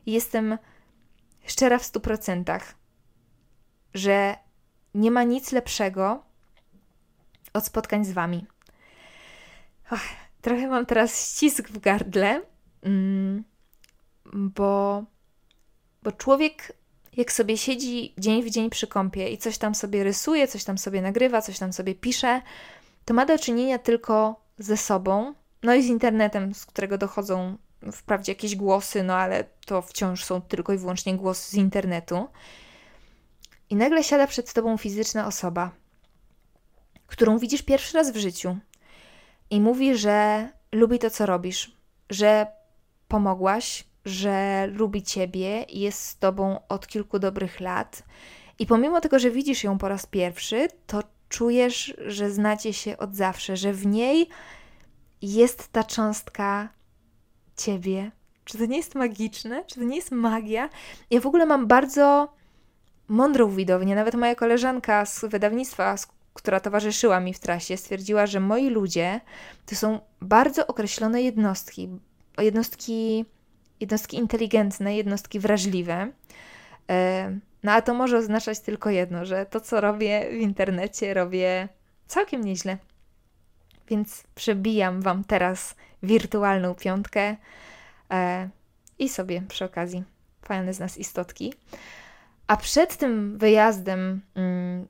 jestem 0.05 0.57
szczera 1.45 1.77
w 1.79 1.83
stu 1.83 1.99
procentach, 1.99 2.75
że 3.93 4.35
nie 4.93 5.11
ma 5.11 5.23
nic 5.23 5.51
lepszego 5.51 6.23
od 7.53 7.65
spotkań 7.65 8.05
z 8.05 8.11
Wami. 8.11 8.45
Och, 9.91 9.99
trochę 10.41 10.67
mam 10.67 10.85
teraz 10.85 11.35
ścisk 11.35 11.69
w 11.69 11.79
gardle, 11.79 12.41
mm, 12.83 13.43
bo, 14.33 15.03
bo 16.03 16.11
człowiek 16.11 16.82
jak 17.17 17.31
sobie 17.31 17.57
siedzi 17.57 18.13
dzień 18.17 18.43
w 18.43 18.49
dzień 18.49 18.69
przy 18.69 18.87
kąpie 18.87 19.29
i 19.29 19.37
coś 19.37 19.57
tam 19.57 19.75
sobie 19.75 20.03
rysuje, 20.03 20.47
coś 20.47 20.63
tam 20.63 20.77
sobie 20.77 21.01
nagrywa, 21.01 21.41
coś 21.41 21.59
tam 21.59 21.73
sobie 21.73 21.95
pisze, 21.95 22.41
to 23.05 23.13
ma 23.13 23.25
do 23.25 23.39
czynienia 23.39 23.79
tylko 23.79 24.41
ze 24.57 24.77
sobą, 24.77 25.33
no 25.63 25.73
i 25.73 25.83
z 25.83 25.87
internetem, 25.87 26.53
z 26.53 26.65
którego 26.65 26.97
dochodzą 26.97 27.57
wprawdzie 27.91 28.31
jakieś 28.31 28.55
głosy, 28.55 29.03
no 29.03 29.15
ale 29.15 29.43
to 29.65 29.81
wciąż 29.81 30.23
są 30.23 30.41
tylko 30.41 30.73
i 30.73 30.77
wyłącznie 30.77 31.17
głosy 31.17 31.51
z 31.51 31.53
internetu. 31.53 32.27
I 33.69 33.75
nagle 33.75 34.03
siada 34.03 34.27
przed 34.27 34.53
tobą 34.53 34.77
fizyczna 34.77 35.27
osoba, 35.27 35.71
którą 37.07 37.37
widzisz 37.37 37.61
pierwszy 37.61 37.97
raz 37.97 38.11
w 38.11 38.17
życiu 38.17 38.57
i 39.49 39.61
mówi, 39.61 39.97
że 39.97 40.49
lubi 40.71 40.99
to, 40.99 41.09
co 41.09 41.25
robisz, 41.25 41.77
że 42.09 42.47
pomogłaś, 43.07 43.83
że 44.05 44.67
lubi 44.67 45.03
ciebie 45.03 45.63
i 45.63 45.79
jest 45.79 46.05
z 46.05 46.17
tobą 46.17 46.59
od 46.69 46.87
kilku 46.87 47.19
dobrych 47.19 47.59
lat. 47.59 48.03
I 48.59 48.65
pomimo 48.65 49.01
tego, 49.01 49.19
że 49.19 49.31
widzisz 49.31 49.63
ją 49.63 49.77
po 49.77 49.87
raz 49.87 50.05
pierwszy, 50.05 50.67
to 50.87 51.03
czujesz, 51.29 51.93
że 52.07 52.31
znacie 52.31 52.73
się 52.73 52.97
od 52.97 53.15
zawsze, 53.15 53.57
że 53.57 53.73
w 53.73 53.85
niej 53.85 54.29
jest 55.21 55.67
ta 55.71 55.83
cząstka 55.83 56.69
ciebie. 57.57 58.11
Czy 58.45 58.57
to 58.57 58.65
nie 58.65 58.77
jest 58.77 58.95
magiczne? 58.95 59.63
Czy 59.65 59.75
to 59.75 59.83
nie 59.83 59.95
jest 59.95 60.11
magia? 60.11 60.69
Ja 61.09 61.21
w 61.21 61.25
ogóle 61.25 61.45
mam 61.45 61.67
bardzo 61.67 62.33
mądrą 63.07 63.49
widownię. 63.49 63.95
Nawet 63.95 64.15
moja 64.15 64.35
koleżanka 64.35 65.05
z 65.05 65.25
wydawnictwa, 65.25 65.95
która 66.33 66.59
towarzyszyła 66.59 67.19
mi 67.19 67.33
w 67.33 67.39
trasie, 67.39 67.77
stwierdziła, 67.77 68.25
że 68.25 68.39
moi 68.39 68.69
ludzie 68.69 69.21
to 69.65 69.75
są 69.75 69.99
bardzo 70.21 70.67
określone 70.67 71.21
jednostki. 71.21 71.89
Jednostki 72.37 73.25
jednostki 73.83 74.17
inteligentne, 74.17 74.95
jednostki 74.95 75.39
wrażliwe. 75.39 76.11
E, 76.89 77.39
no 77.63 77.71
a 77.71 77.81
to 77.81 77.93
może 77.93 78.17
oznaczać 78.17 78.59
tylko 78.59 78.89
jedno, 78.89 79.25
że 79.25 79.45
to, 79.45 79.61
co 79.61 79.81
robię 79.81 80.29
w 80.31 80.33
internecie, 80.33 81.13
robię 81.13 81.69
całkiem 82.07 82.43
nieźle. 82.43 82.77
Więc 83.89 84.23
przebijam 84.35 85.01
Wam 85.01 85.23
teraz 85.23 85.75
wirtualną 86.03 86.75
piątkę 86.75 87.35
e, 88.11 88.49
i 88.99 89.09
sobie 89.09 89.41
przy 89.47 89.65
okazji 89.65 90.03
fajne 90.45 90.73
z 90.73 90.79
nas 90.79 90.97
istotki. 90.97 91.53
A 92.47 92.57
przed 92.57 92.97
tym 92.97 93.37
wyjazdem 93.37 94.21
mm, 94.35 94.87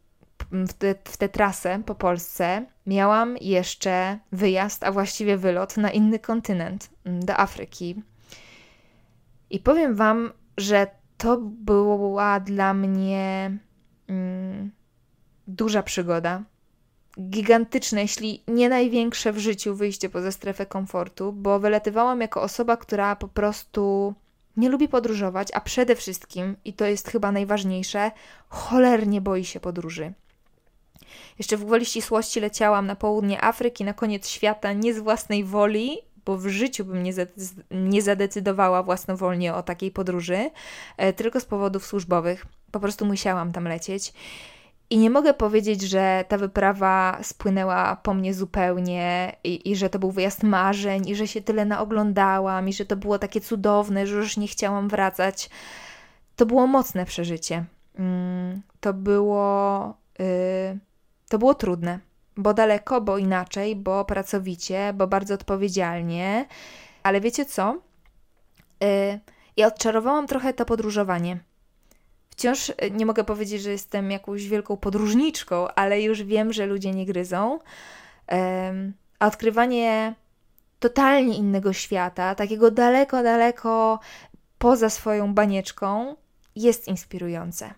w, 0.51 0.73
te, 0.73 0.95
w 1.03 1.17
tę 1.17 1.29
trasę 1.29 1.81
po 1.85 1.95
Polsce 1.95 2.65
miałam 2.87 3.37
jeszcze 3.41 4.19
wyjazd, 4.31 4.83
a 4.83 4.91
właściwie 4.91 5.37
wylot 5.37 5.77
na 5.77 5.91
inny 5.91 6.19
kontynent, 6.19 6.89
mm, 7.05 7.25
do 7.25 7.37
Afryki. 7.37 8.01
I 9.53 9.59
powiem 9.59 9.95
Wam, 9.95 10.31
że 10.57 10.87
to 11.17 11.37
była 11.41 12.39
dla 12.39 12.73
mnie 12.73 13.57
mm, 14.07 14.71
duża 15.47 15.83
przygoda. 15.83 16.43
Gigantyczne, 17.29 18.01
jeśli 18.01 18.43
nie 18.47 18.69
największe 18.69 19.33
w 19.33 19.37
życiu 19.37 19.75
wyjście 19.75 20.09
poza 20.09 20.31
strefę 20.31 20.65
komfortu, 20.65 21.33
bo 21.33 21.59
wylatywałam 21.59 22.21
jako 22.21 22.41
osoba, 22.41 22.77
która 22.77 23.15
po 23.15 23.27
prostu 23.27 24.13
nie 24.57 24.69
lubi 24.69 24.87
podróżować, 24.87 25.47
a 25.53 25.61
przede 25.61 25.95
wszystkim, 25.95 26.55
i 26.65 26.73
to 26.73 26.85
jest 26.85 27.09
chyba 27.09 27.31
najważniejsze, 27.31 28.11
cholernie 28.49 29.21
boi 29.21 29.45
się 29.45 29.59
podróży. 29.59 30.13
Jeszcze 31.39 31.57
w 31.57 31.65
gwoli 31.65 31.85
ścisłości 31.85 32.39
leciałam 32.39 32.87
na 32.87 32.95
południe 32.95 33.43
Afryki, 33.43 33.83
na 33.83 33.93
koniec 33.93 34.27
świata, 34.27 34.73
nie 34.73 34.93
z 34.93 34.99
własnej 34.99 35.43
woli, 35.43 35.97
bo 36.25 36.37
w 36.37 36.47
życiu 36.47 36.85
bym 36.85 37.03
nie, 37.71 38.01
zadecydowała 38.01 38.83
własnowolnie 38.83 39.53
o 39.53 39.63
takiej 39.63 39.91
podróży, 39.91 40.49
e, 40.97 41.13
tylko 41.13 41.39
z 41.39 41.45
powodów 41.45 41.85
służbowych. 41.85 42.45
Po 42.71 42.79
prostu 42.79 43.05
musiałam 43.05 43.51
tam 43.51 43.67
lecieć. 43.67 44.13
I 44.89 44.97
nie 44.97 45.09
mogę 45.09 45.33
powiedzieć, 45.33 45.81
że 45.81 46.25
ta 46.27 46.37
wyprawa 46.37 47.19
spłynęła 47.23 47.95
po 47.95 48.13
mnie 48.13 48.33
zupełnie 48.33 49.35
i, 49.43 49.71
i, 49.71 49.75
że 49.75 49.89
to 49.89 49.99
był 49.99 50.11
wyjazd 50.11 50.43
marzeń, 50.43 51.09
i 51.09 51.15
że 51.15 51.27
się 51.27 51.41
tyle 51.41 51.65
naoglądałam, 51.65 52.69
i 52.69 52.73
że 52.73 52.85
to 52.85 52.95
było 52.95 53.19
takie 53.19 53.41
cudowne, 53.41 54.07
że 54.07 54.15
już 54.15 54.37
nie 54.37 54.47
chciałam 54.47 54.89
wracać. 54.89 55.49
To 56.35 56.45
było 56.45 56.67
mocne 56.67 57.05
przeżycie. 57.05 57.65
Mm, 57.95 58.61
to 58.79 58.93
było. 58.93 59.97
Yy, 60.19 60.79
to 61.29 61.37
było 61.37 61.53
trudne, 61.53 61.99
bo 62.37 62.53
daleko, 62.53 63.01
bo 63.01 63.17
inaczej, 63.17 63.75
bo 63.75 64.05
pracowicie, 64.05 64.93
bo 64.93 65.07
bardzo 65.07 65.33
odpowiedzialnie. 65.33 66.45
Ale 67.03 67.21
wiecie 67.21 67.45
co? 67.45 67.77
Yy, 68.81 69.19
ja 69.57 69.67
odczarowałam 69.67 70.27
trochę 70.27 70.53
to 70.53 70.65
podróżowanie 70.65 71.39
Wciąż 72.33 72.69
e, 72.69 72.91
nie 72.91 73.05
mogę 73.05 73.23
powiedzieć, 73.23 73.61
że 73.61 73.71
jestem 73.71 74.11
jakąś 74.11 74.47
wielką 74.47 74.77
podróżniczką, 74.77 75.67
ale 75.67 76.01
już 76.01 76.23
wiem, 76.23 76.53
że 76.53 76.65
ludzie 76.65 76.91
nie 76.91 77.05
gryzą. 77.05 77.59
A 79.19 79.27
odkrywanie 79.27 80.15
totalnie 80.79 81.37
innego 81.37 81.73
świata, 81.73 82.35
takiego 82.35 82.71
daleko, 82.71 83.23
daleko 83.23 83.99
poza 84.57 84.89
swoją 84.89 85.33
banieczką, 85.33 86.15
jest 86.55 86.87
inspirujące. 86.87 87.73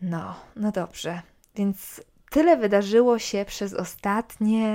No, 0.00 0.34
no 0.56 0.72
dobrze. 0.72 1.22
Więc 1.54 2.00
tyle 2.30 2.56
wydarzyło 2.56 3.18
się 3.18 3.44
przez 3.44 3.74
ostatnie 3.74 4.68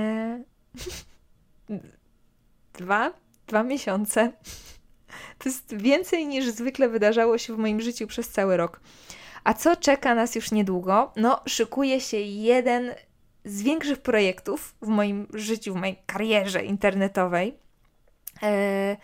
dwa, 2.74 3.12
dwa 3.46 3.62
miesiące. 3.62 4.32
To 5.38 5.48
jest 5.48 5.76
więcej 5.76 6.26
niż 6.26 6.48
zwykle 6.48 6.88
wydarzało 6.88 7.38
się 7.38 7.54
w 7.54 7.58
moim 7.58 7.80
życiu 7.80 8.06
przez 8.06 8.28
cały 8.28 8.56
rok. 8.56 8.80
A 9.44 9.54
co 9.54 9.76
czeka 9.76 10.14
nas 10.14 10.34
już 10.34 10.52
niedługo? 10.52 11.12
No, 11.16 11.40
szykuje 11.46 12.00
się 12.00 12.16
jeden 12.20 12.94
z 13.44 13.62
większych 13.62 13.98
projektów 13.98 14.74
w 14.82 14.86
moim 14.86 15.26
życiu, 15.34 15.74
w 15.74 15.76
mojej 15.76 16.02
karierze 16.06 16.64
internetowej, 16.64 17.54
e, 18.42 18.96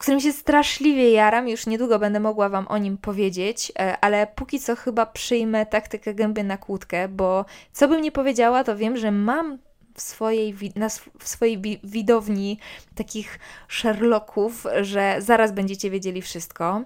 którym 0.00 0.20
się 0.20 0.32
straszliwie 0.32 1.10
jaram. 1.10 1.48
Już 1.48 1.66
niedługo 1.66 1.98
będę 1.98 2.20
mogła 2.20 2.48
Wam 2.48 2.68
o 2.68 2.78
nim 2.78 2.98
powiedzieć, 2.98 3.72
e, 3.78 3.98
ale 4.00 4.26
póki 4.26 4.60
co 4.60 4.76
chyba 4.76 5.06
przyjmę 5.06 5.66
taktykę 5.66 6.14
gęby 6.14 6.44
na 6.44 6.56
kłódkę, 6.58 7.08
bo 7.08 7.44
co 7.72 7.88
bym 7.88 8.00
nie 8.00 8.12
powiedziała, 8.12 8.64
to 8.64 8.76
wiem, 8.76 8.96
że 8.96 9.10
mam 9.10 9.58
w 9.94 10.00
swojej, 10.00 10.54
na, 10.76 10.88
w 11.18 11.28
swojej 11.28 11.62
widowni 11.84 12.58
takich 12.94 13.38
Sherlocków, 13.68 14.66
że 14.80 15.16
zaraz 15.18 15.52
będziecie 15.52 15.90
wiedzieli 15.90 16.22
wszystko, 16.22 16.82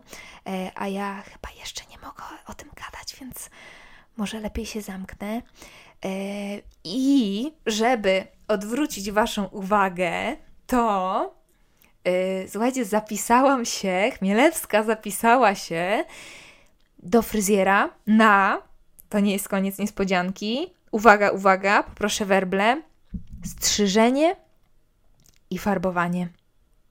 e, 0.47 0.71
a 0.75 0.89
ja 0.89 1.23
chyba 1.23 1.61
jeszcze 1.61 1.83
nie 1.91 1.99
mogę 1.99 2.23
o 2.47 2.55
tym 2.55 2.69
gadać, 2.69 3.17
więc 3.21 3.51
może 4.17 4.41
lepiej 4.41 4.67
się 4.67 4.81
zamknę. 4.81 5.43
E, 6.05 6.11
I 6.85 7.53
żeby 7.67 8.27
odwrócić 8.49 9.11
Waszą 9.11 9.45
uwagę, 9.45 10.37
to 10.67 11.44
słuchajcie, 12.49 12.85
zapisałam 12.85 13.65
się, 13.65 14.11
Chmielewska 14.19 14.83
zapisała 14.83 15.55
się 15.55 16.05
do 16.99 17.23
fryzjera 17.23 17.91
na, 18.07 18.63
to 19.09 19.21
nie 19.21 19.33
jest 19.33 19.49
koniec 19.49 19.79
niespodzianki, 19.79 20.75
uwaga, 20.91 21.31
uwaga, 21.31 21.83
poproszę 21.83 22.27
werble, 22.27 22.83
strzyżenie 23.45 24.37
i 25.51 25.59
farbowanie. 25.59 26.29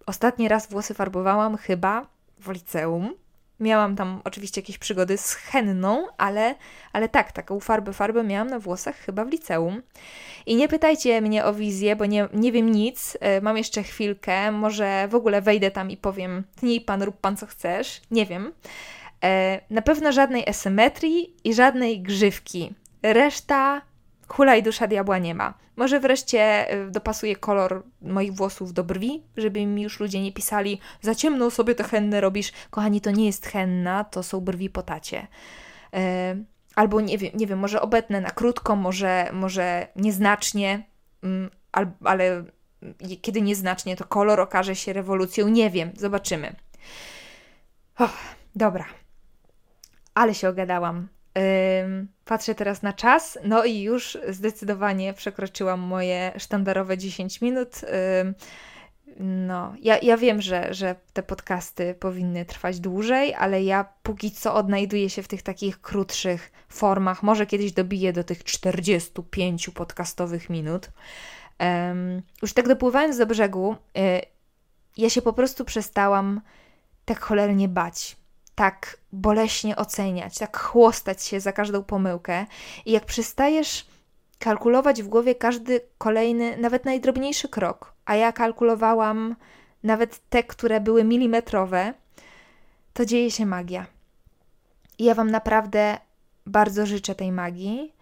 Ostatni 0.06 0.48
raz 0.48 0.70
włosy 0.70 0.94
farbowałam 0.94 1.58
chyba 1.58 2.08
w 2.40 2.50
liceum. 2.50 3.14
Miałam 3.60 3.96
tam 3.96 4.22
oczywiście 4.24 4.62
jakieś 4.62 4.78
przygody 4.78 5.18
z 5.18 5.34
henną, 5.34 6.08
ale, 6.18 6.56
ale 6.94 7.10
tak, 7.10 7.32
taką 7.32 7.60
farbę, 7.60 7.94
farbę 7.94 8.24
miałam 8.24 8.48
na 8.48 8.60
włosach 8.60 8.96
chyba 8.96 9.26
w 9.26 9.32
liceum. 9.32 9.82
I 10.46 10.56
nie 10.56 10.68
pytajcie 10.68 11.22
mnie 11.22 11.46
o 11.46 11.54
wizję, 11.54 11.96
bo 11.96 12.06
nie, 12.06 12.28
nie 12.34 12.52
wiem 12.52 12.72
nic. 12.72 13.18
E, 13.20 13.42
mam 13.42 13.58
jeszcze 13.58 13.84
chwilkę, 13.84 14.52
może 14.52 15.08
w 15.08 15.16
ogóle 15.16 15.42
wejdę 15.42 15.72
tam 15.72 15.92
i 15.92 15.98
powiem, 15.98 16.44
tnij 16.56 16.82
pan, 16.82 17.04
rób 17.04 17.18
pan 17.18 17.38
co 17.38 17.46
chcesz. 17.46 18.02
Nie 18.12 18.26
wiem. 18.26 18.54
E, 19.24 19.62
na 19.70 19.82
pewno 19.82 20.12
żadnej 20.12 20.44
esymetrii 20.48 21.34
i 21.44 21.54
żadnej 21.54 22.02
grzywki. 22.02 22.74
Reszta 23.04 23.82
Hula 24.28 24.62
dusza 24.62 24.88
diabła 24.88 25.18
nie 25.18 25.36
ma. 25.36 25.54
Może 25.76 26.00
wreszcie 26.00 26.74
y, 26.74 26.92
dopasuję 26.92 27.36
kolor 27.36 27.84
moich 28.02 28.34
włosów 28.34 28.74
do 28.74 28.84
brwi, 28.84 29.24
żeby 29.38 29.66
mi 29.66 29.82
już 29.82 30.00
ludzie 30.00 30.22
nie 30.22 30.32
pisali 30.32 30.80
za 31.02 31.16
ciemno 31.16 31.52
sobie 31.52 31.76
to 31.76 31.84
hennę 31.84 32.22
robisz. 32.22 32.52
Kochani, 32.70 33.02
to 33.02 33.12
nie 33.12 33.26
jest 33.26 33.46
henna, 33.46 34.04
to 34.04 34.24
są 34.24 34.42
brwi 34.42 34.70
po 34.70 34.82
tacie. 34.82 35.28
E, 35.94 36.36
albo 36.76 37.02
nie 37.02 37.18
wiem, 37.18 37.32
nie 37.34 37.48
wiem, 37.48 37.60
może 37.60 37.82
obetnę 37.82 38.22
na 38.22 38.30
krótko, 38.30 38.76
może, 38.76 39.30
może 39.34 39.88
nieznacznie, 39.96 40.84
mm, 41.24 41.50
ale 42.04 42.44
kiedy 43.22 43.42
nieznacznie, 43.42 43.96
to 43.96 44.06
kolor 44.06 44.40
okaże 44.40 44.76
się 44.76 44.94
rewolucją. 44.94 45.48
Nie 45.48 45.70
wiem, 45.70 45.92
zobaczymy. 45.98 46.56
Oh, 47.98 48.18
dobra. 48.56 48.86
Ale 50.14 50.34
się 50.34 50.50
ogadałam. 50.50 51.08
Patrzę 52.26 52.56
teraz 52.56 52.82
na 52.82 52.94
czas, 52.94 53.40
no 53.44 53.64
i 53.64 53.82
już 53.82 54.18
zdecydowanie 54.30 55.14
przekroczyłam 55.14 55.80
moje 55.80 56.32
sztandarowe 56.38 56.98
10 56.98 57.42
minut. 57.42 57.82
No, 59.20 59.74
ja, 59.82 59.98
ja 60.02 60.18
wiem, 60.18 60.42
że, 60.42 60.74
że 60.74 60.96
te 61.14 61.24
podcasty 61.24 61.96
powinny 62.00 62.46
trwać 62.46 62.80
dłużej, 62.80 63.34
ale 63.34 63.64
ja 63.64 63.86
póki 64.04 64.32
co 64.32 64.56
odnajduję 64.56 65.10
się 65.10 65.24
w 65.24 65.28
tych 65.28 65.42
takich 65.42 65.82
krótszych 65.82 66.52
formach. 66.70 67.24
Może 67.24 67.46
kiedyś 67.46 67.72
dobiję 67.72 68.14
do 68.14 68.24
tych 68.24 68.44
45 68.44 69.70
podcastowych 69.70 70.50
minut. 70.50 70.90
Um, 71.60 72.22
już 72.42 72.54
tak 72.54 72.68
dopływając 72.68 73.18
do 73.18 73.26
brzegu, 73.26 73.76
y, 73.98 74.22
ja 74.98 75.10
się 75.10 75.22
po 75.22 75.34
prostu 75.34 75.66
przestałam 75.66 76.42
tak 77.06 77.20
cholernie 77.20 77.68
bać 77.68 78.18
tak 78.56 78.98
boleśnie 79.14 79.76
oceniać, 79.76 80.38
tak 80.38 80.58
chłostać 80.58 81.24
się 81.24 81.40
za 81.40 81.52
każdą 81.52 81.84
pomyłkę. 81.84 82.46
I 82.86 82.92
jak 82.92 83.06
przestajesz 83.06 83.86
kalkulować 84.40 85.04
w 85.04 85.08
głowie 85.08 85.36
każdy 85.36 85.82
kolejny, 85.98 86.58
nawet 86.58 86.86
najdrobniejszy 86.86 87.50
krok, 87.50 87.94
a 88.06 88.16
ja 88.16 88.32
kalkulowałam 88.32 89.36
nawet 89.84 90.30
te, 90.30 90.44
które 90.44 90.82
były 90.82 91.04
milimetrowe, 91.04 91.94
to 92.94 93.06
dzieje 93.06 93.32
się 93.32 93.46
magia. 93.46 93.86
I 94.98 95.04
ja 95.04 95.16
Wam 95.16 95.32
naprawdę 95.32 95.98
bardzo 96.46 96.86
życzę 96.86 97.16
tej 97.16 97.32
magii 97.32 97.94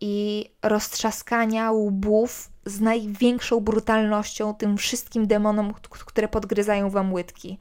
i 0.00 0.46
roztrzaskania 0.62 1.72
łbów 1.72 2.50
z 2.64 2.80
największą 2.80 3.60
brutalnością 3.60 4.54
tym 4.54 4.76
wszystkim 4.76 5.26
demonom, 5.26 5.74
które 5.90 6.28
podgryzają 6.28 6.90
Wam 6.90 7.12
łydki. 7.12 7.58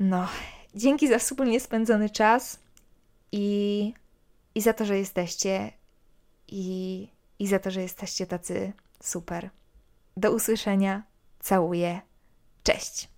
No, 0.00 0.28
Dzięki 0.76 1.08
za 1.08 1.18
wspólnie 1.18 1.60
spędzony 1.60 2.10
czas 2.10 2.58
i, 3.32 3.92
i 4.54 4.60
za 4.60 4.72
to, 4.72 4.84
że 4.84 4.98
jesteście 4.98 5.72
i, 6.48 7.08
i 7.38 7.46
za 7.46 7.58
to, 7.58 7.70
że 7.70 7.82
jesteście 7.82 8.26
tacy 8.26 8.72
super. 9.00 9.50
Do 10.16 10.32
usłyszenia. 10.32 11.02
Całuję. 11.40 12.00
Cześć. 12.62 13.08